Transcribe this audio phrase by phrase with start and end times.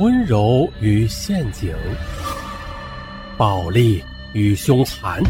[0.00, 1.72] 温柔与陷阱，
[3.38, 4.02] 暴力
[4.32, 5.22] 与凶残，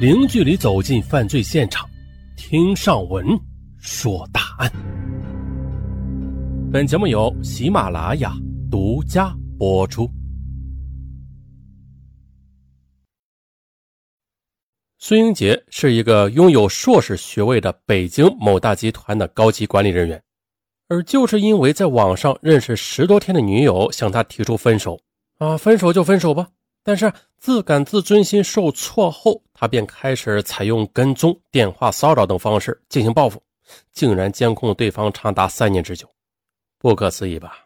[0.00, 1.86] 零距离走进犯罪现场，
[2.38, 3.26] 听上文
[3.76, 4.72] 说大案。
[6.72, 8.32] 本节目由喜马拉雅
[8.70, 10.10] 独家播出。
[14.98, 20.22] 孙英杰是一个拥有硕士学位的北京某大集团的高级管理人员。
[20.88, 24.98] 而就是因为在网上认识十多天的女友向他提出分手，
[25.38, 26.48] 啊，分手就分手吧。
[26.82, 33.42] 但是自感自尊心受挫后，他便开始采用跟踪、电话骚扰等方式进行报复，
[33.92, 36.08] 竟然监控对方长达三年之久，
[36.78, 37.58] 不可思议吧？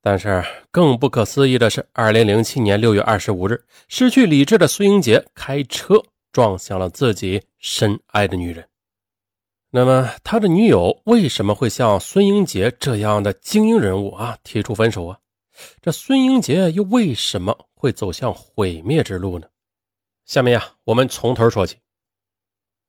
[0.00, 8.66] 但是更不可思议的是，二零零七年六月二十五日，失去理智的孙英杰开车撞向了自己深爱的女人。
[9.74, 15.18] 那么，他的女友为什么会像孙英杰这样的精英人物啊提出分手啊？
[15.80, 19.46] 这孙英杰又为什么会走向毁灭之路呢？
[20.26, 21.78] 下面呀，我们从头说起。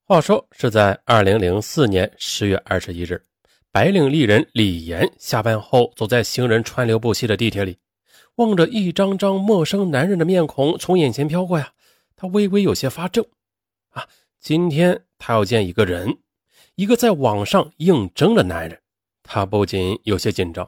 [0.03, 3.25] 话说是在二零零四年十月二十一日，
[3.71, 7.77] 白领丽人李岩下班后走在行人川流不息的地铁里，
[8.35, 11.71] 望着一张张陌生男人的面孔从眼前飘过呀，
[12.17, 13.25] 他微微有些发怔
[13.91, 14.05] 啊，
[14.41, 16.17] 今天他要见一个人。
[16.75, 18.79] 一个在网上应征的男人，
[19.21, 20.67] 他不仅有些紧张，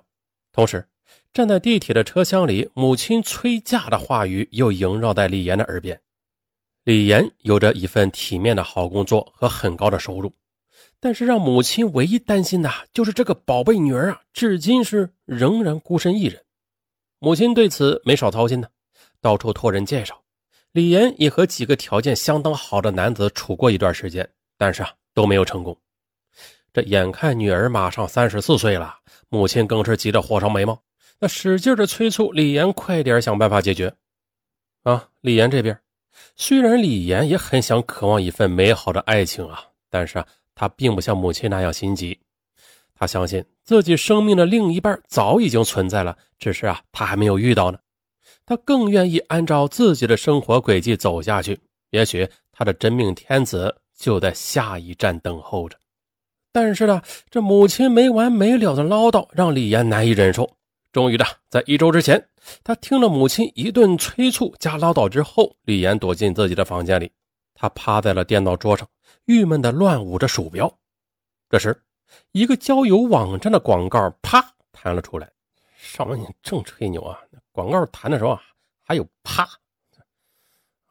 [0.52, 0.88] 同时
[1.34, 6.00] 站在地铁的车厢里，母亲催嫁的话语又萦绕在李岩的耳边。
[6.84, 10.32] 李岩有着一份体面的好工作和很高的收入，
[11.00, 16.44] 但是让母亲唯一担心的就是这个宝贝女儿啊，至今是仍然孤身一人。
[17.18, 18.68] 母亲对此没少操心呢，
[19.20, 20.22] 到处托人介绍。
[20.72, 25.76] 李岩也和几个条件相当好的男子处过一段时间，但是啊都没有成功。
[26.76, 28.98] 这眼看女儿马上三十四岁了，
[29.30, 30.78] 母亲更是急得火烧眉毛，
[31.18, 33.96] 那使劲的催促李岩快点想办法解决。
[34.84, 35.80] 啊，李岩这边，
[36.36, 42.20] 虽然李岩也很想渴望一份美好的爱情啊，但是啊，他并不像母亲那样心急。
[42.94, 47.80] 他相信自己生命的另一半早已经存在了，只是啊，他还没有遇到呢。
[48.46, 51.58] 他更愿意按照自己的生活轨迹走下去，
[51.92, 55.78] 也许他的真命天子就在下一站等候着。
[56.56, 60.50] 但是呢，这母亲没完没了的唠叨让李岩难以忍受。
[60.94, 62.30] 终于的，在一周之前，
[62.64, 67.12] 他听了母亲一顿催促加唠叨之后，李岩躲进自己的房间里，
[67.54, 68.88] 他趴在了电脑桌上，
[69.26, 70.74] 郁闷的乱舞着鼠标。
[71.50, 71.84] 这时，
[72.32, 74.42] 一个交友网站的广告啪
[74.72, 75.30] 弹了出来。
[75.76, 77.20] 上文你正吹牛啊，
[77.52, 78.42] 广告弹的时候啊，
[78.82, 79.44] 还有啪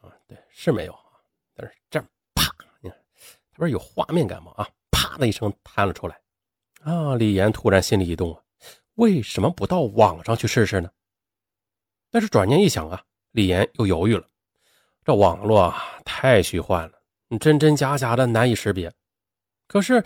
[0.02, 1.16] 啊，对，是没有啊，
[1.56, 1.98] 但是这
[2.34, 2.52] 啪，
[2.82, 2.98] 你看，
[3.50, 4.52] 它不是有画面感吗？
[4.56, 4.68] 啊。
[5.04, 6.18] 啪的一声弹了出来，
[6.80, 7.14] 啊！
[7.16, 8.40] 李岩突然心里一动啊，
[8.94, 10.90] 为什么不到网上去试试呢？
[12.10, 14.26] 但是转念一想啊，李岩又犹豫了。
[15.04, 16.92] 这网络啊太虚幻了，
[17.38, 18.90] 真真假假的难以识别。
[19.68, 20.02] 可是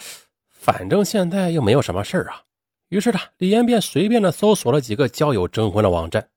[0.49, 2.43] 反正现在又没有什么事儿啊，
[2.89, 6.29] 于是呢，李岩便随便的搜索了几个交友征婚的网站。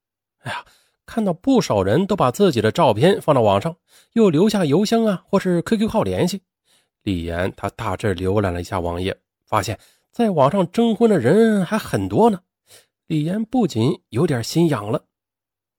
[0.44, 0.64] 哎呀，
[1.08, 3.76] 看到不少人都把自己的照片放到网上，
[4.14, 6.44] 又留下邮箱啊或是 QQ 号联系。
[7.04, 9.80] 李岩他大致浏览了一下网页，发现
[10.12, 12.42] 在网上征婚的人还很多呢。
[13.08, 15.04] 李岩不仅有点心痒了，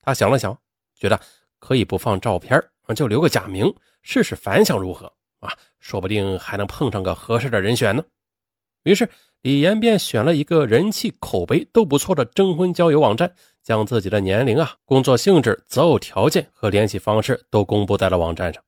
[0.00, 0.58] 他想了想，
[0.94, 1.20] 觉得
[1.58, 2.62] 可以不放照片，
[2.94, 5.56] 就留个假名，试试反响如何啊？
[5.78, 8.04] 说不定还能碰上个合适的人选呢。
[8.82, 9.08] 于是
[9.42, 18.62] 李岩便选了一个人气、口碑都不错的征婚交友网站，将自己的年龄啊、工作性质、择偶条件和联系方式都公布在了网站上。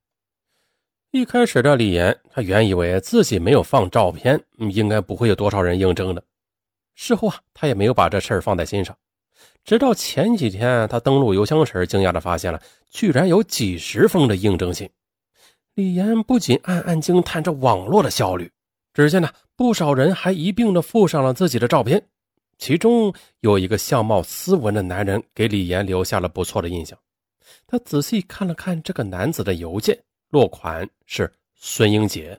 [1.15, 6.21] 一开始的李岩，他原以为自己没有放照片，应该不会有多少人应征的。
[6.97, 8.99] 事后啊，他也没有把这事儿放在心上。
[9.65, 12.61] 直到前几天，他登录邮箱时，惊讶的发现了，
[12.91, 14.91] 居然有几十封的应征信。
[15.77, 18.51] 李岩不仅暗暗惊叹这网络的效率，
[18.93, 22.05] 只见呢，不少人还一并的附上了自己的照片。
[22.59, 26.99] 其中有一个相貌斯文的男人，给李岩留下了不错的印象。
[27.69, 29.97] 他仔细看了看这个男子的邮件。
[30.35, 32.37] 落款是孙英杰，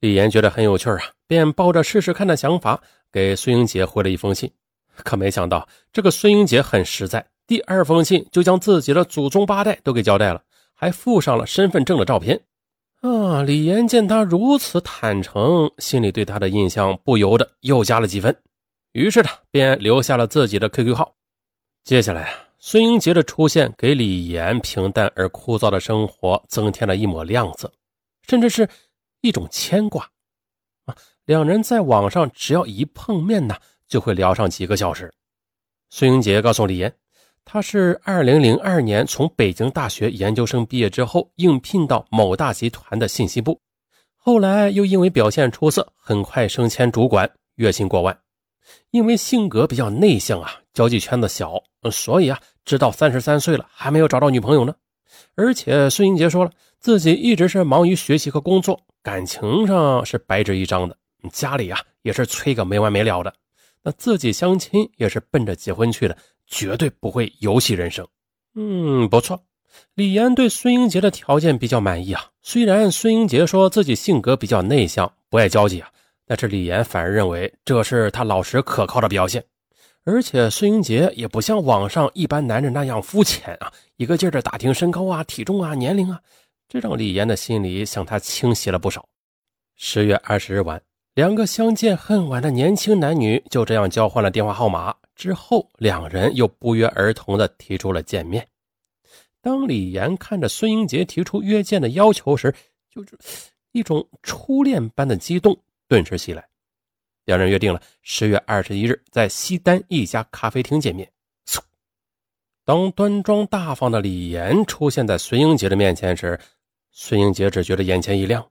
[0.00, 2.78] 李岩觉得很有趣啊，便抱着试试看的想法
[3.10, 4.52] 给孙英杰回了一封信。
[4.96, 10.42] 可没想到，这个孙英杰很实在，第二封信就将自己的祖宗八代都给交代了，
[10.74, 12.38] 还附上了身份证的照片。
[13.00, 18.36] 啊，李岩见他如此坦诚，心里对他的印象不由得又加了几分，
[18.92, 21.14] 于是呢，便留下了自己的 QQ 号。
[21.84, 22.47] 接下来啊。
[22.60, 27.72] 孙英杰的出现给李岩平淡而枯燥的生活增添了一抹亮色，
[28.26, 28.68] 甚至是
[29.20, 30.10] 一种牵挂。
[30.84, 33.56] 啊，两人在网上只要一碰面呢，
[33.86, 35.12] 就会聊上几个小时。
[35.88, 36.92] 孙英杰告诉李岩，
[37.44, 43.60] 他是2002年从北京大学研究生毕业之后应聘到某大集团的信息部，
[44.16, 48.18] 后来又因为表现出色，很快升迁主管，月薪过万。
[48.90, 51.54] 因为性格比较内向啊，交际圈子小，
[51.90, 54.74] 所以啊，直到三十三岁了还没有找到女朋友呢。
[55.34, 60.96] 而且孙英杰说了，自己一直是忙于学习和工作，感情上是白纸一张的。
[61.32, 63.32] 家里啊也是催个没完没了的。
[63.82, 66.16] 那自己相亲也是奔着结婚去的，
[66.46, 68.06] 绝对不会游戏人生。
[68.54, 69.42] 嗯，不错。
[69.94, 72.24] 李岩对孙英杰的条件比较满意啊。
[72.42, 75.88] 虽然孙英杰说自己性格比较内向，不爱交际啊。
[76.26, 79.44] 但是李岩反而认为这是他老实可靠的表现，
[80.04, 86.20] 而且孙英杰也不像网上一般男人那样肤浅啊，一个劲儿的打听身高啊、体重啊、年龄啊，
[86.68, 89.06] 这让李岩的心里向他倾斜了不少。
[89.76, 90.80] 十月二十日晚，
[91.14, 98.46] 两个相见恨晚的年轻男女就这样交换了电话号码，之后两人又不约而同的提出了见面。
[99.42, 102.54] 当李岩看着孙英杰提出约见的要求时，
[102.90, 103.18] 就是
[103.72, 105.56] 一种初恋般的激动。
[105.86, 106.47] 顿时袭来，
[107.28, 111.12] 两人约定了十月二十一日在西单一家咖啡厅见面。
[112.64, 116.40] 当端庄大方的李岩出现在孙英杰的面前时，
[116.90, 118.50] 孙英杰只觉得眼前一亮。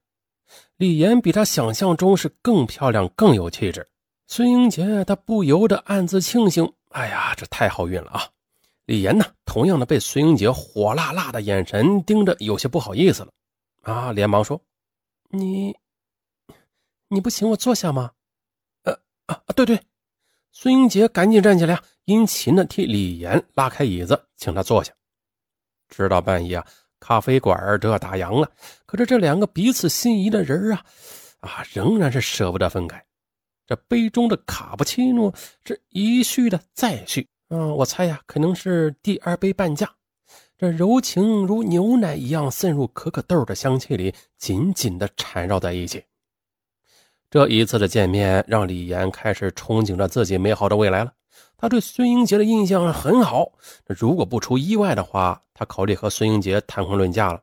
[0.76, 3.88] 李岩比他想象中是更漂亮、更有气质。
[4.28, 8.30] 孙英杰他不由得暗自庆幸：“哎呀，这太好运了啊！”
[8.86, 13.32] 李岩呢，同样的被孙英杰火辣辣的眼神盯着，有些不好意思了。
[13.82, 14.62] 啊，连忙说
[15.34, 15.76] ：“你。”
[17.10, 18.12] 你不请我坐下吗？
[19.28, 19.54] 啊啊！
[19.56, 19.80] 对对，
[20.52, 24.92] 孙英杰赶紧站起来，殷勤的替李岩拉开椅子，请他坐下。
[25.88, 26.66] 直到半夜啊，
[27.00, 28.52] 咖啡馆都要打烊了，
[28.86, 30.86] 可是这两个彼此心仪的人啊
[31.42, 33.02] 啊，仍然是舍不得分开。
[33.66, 35.34] 这杯中的卡布奇诺
[35.66, 39.94] 是一续的再续，嗯，我猜呀，可能是第二杯半价。
[40.58, 46.04] 这柔情如牛奶一样渗入可可豆的香气里，紧紧的缠绕在一起。
[47.30, 51.12] 这一次的见面，让李岩开始憧憬着自己美好的未来了。
[51.58, 53.52] 他对孙英杰的印象很好，
[53.86, 57.42] 如果不出意外的话，他考虑和孙英杰谈婚论嫁了。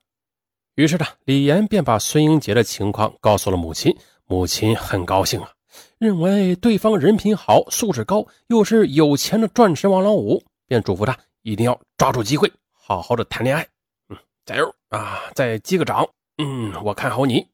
[0.76, 3.94] 于是呢，李岩便把孙英杰的情况告诉了母亲。
[4.26, 5.50] 母亲很高兴啊，
[5.98, 13.66] 认为对方人品好、素质高，又是有钱的钻石王老五，便嘱咐他一定要抓住机会，好好的谈恋爱。
[14.08, 14.16] 嗯，
[14.46, 15.20] 加油啊！
[15.34, 16.08] 再击个掌。
[16.38, 17.46] 嗯，我看好你。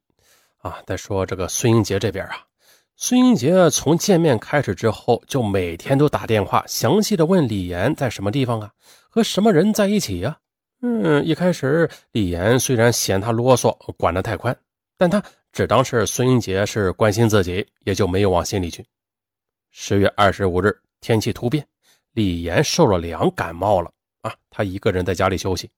[0.60, 2.44] 啊，再说这个孙英杰这边啊，
[2.96, 8.70] 孙英杰从见面开始之后，就每天都打电话，详细的问李岩在什么地方啊，
[9.08, 10.38] 和什么人在一起呀？
[10.82, 14.54] 嗯，一开始李岩虽然嫌他啰嗦，管得太宽，
[14.98, 15.22] 但他
[15.52, 18.84] 只当是孙英杰是关心自己，也就没有往心里去。
[19.70, 21.66] 十月二十五日，天气突变，
[22.12, 23.90] 李岩受了凉，感冒了
[24.20, 25.70] 啊，他一个人在家里休息。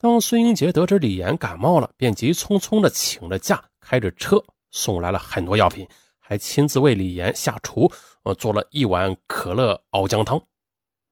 [0.00, 3.62] 当孙英杰得知李岩感冒了，便急匆匆的请了假。
[3.80, 7.90] 开着车送来了很多药品，还亲自为李岩下厨，
[8.22, 10.38] 呃，做了一碗可乐熬姜汤。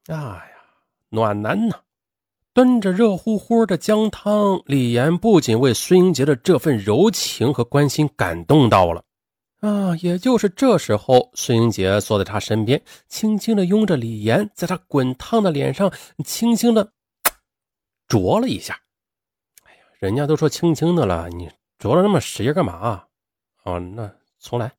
[0.09, 0.51] 哎呀，
[1.09, 1.77] 暖男呐！
[2.53, 9.03] 端着热乎乎的姜汤，李岩不仅为孙英杰的这份柔情和关心感动到了。
[9.61, 15.91] 啊，也就是这时候，孙英杰坐在他身边，轻轻的拥着李岩，在他滚烫的脸上
[16.25, 16.93] 轻轻的
[18.07, 18.81] 啄了一下。
[19.65, 21.51] 哎呀，人家都说轻轻的了，你。
[21.79, 23.05] 啄了那么使劲干嘛？
[23.63, 24.11] 啊，那
[24.41, 24.73] 重来，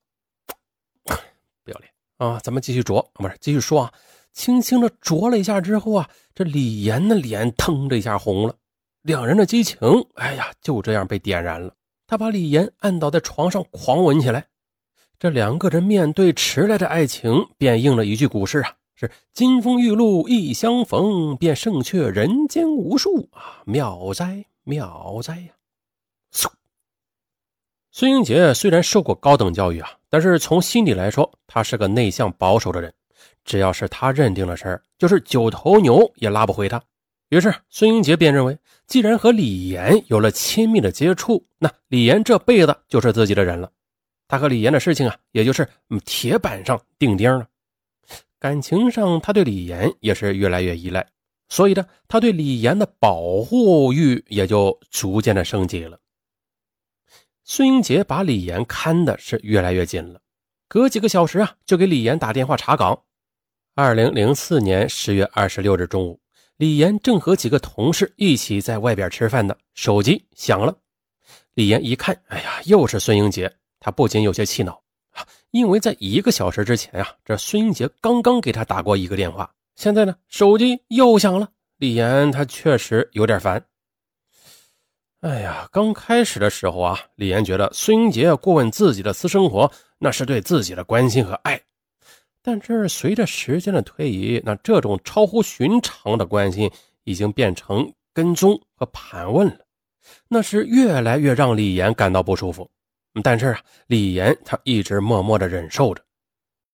[1.64, 2.40] 不要脸啊！
[2.44, 3.94] 咱们继续啄，不是继续说啊。
[4.34, 8.56] 轻轻的啄了一下之后啊，这李岩的脸腾的一下红了，
[9.04, 9.78] 两人的激情，
[10.16, 11.76] 哎呀，就这样被点燃了。
[12.08, 14.48] 他把李岩按倒在床上，狂吻起来。
[15.20, 23.62] 这两个人面对迟来的爱情，便应了一句古诗啊：是金风玉露一相逢，便胜却人间无数啊！
[23.64, 25.50] 妙哉妙哉呀！
[26.34, 26.50] 嗖
[27.92, 32.92] 孙英杰虽然受过高等教育啊，但是从心底来说，他是个内向保守的人。
[33.46, 36.82] 只要是他认定的事儿，就是九头牛也拉不回他。
[37.30, 43.72] 于是孙英杰便认为，既然和李岩有了亲密的接触，那李岩这辈子就是自己的人了。
[44.28, 45.68] 他和李岩的事情啊，也就是
[46.04, 47.48] 铁板上钉钉了。
[48.40, 51.08] 感情上，他对李岩也是越来越依赖，
[51.50, 56.00] 所以呢，他对李岩的保护欲也就逐渐的升级了。
[57.44, 60.22] 孙英杰把李岩看的是越来越紧了，
[60.68, 63.04] 隔几个小时啊，就给李岩打电话查岗。
[63.74, 66.20] 二零零四年十月二十六日中午，
[66.58, 70.78] 李岩正和几个同事一起在外边吃饭呢，手机响了。
[71.54, 74.84] 李岩一看，哎呀，又是孙英杰，他不仅有些气恼，
[75.52, 81.50] 因为在一个小时之前啊，这孙英杰刚刚给他打过一个电话，现在呢，手机又响了。
[81.78, 83.64] 李岩他确实有点烦。
[85.22, 91.60] 哎呀，刚开始的时候啊，李岩觉得孙英杰过问自己的私生活，那是对自己的关心和爱。
[92.42, 96.72] 但是随着时间的推移，那这种超乎寻常的关心
[97.04, 99.66] 已经变成跟踪和盘问了，
[100.28, 102.70] 那是越来越让李岩感到不舒服。
[103.24, 106.02] 但是啊，李岩他一直默默的忍受着。